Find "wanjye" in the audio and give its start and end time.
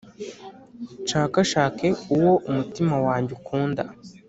3.05-3.31